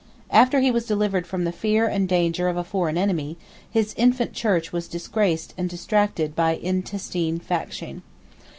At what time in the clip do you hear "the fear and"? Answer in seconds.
1.43-2.09